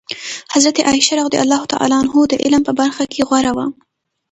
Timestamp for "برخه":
2.79-3.03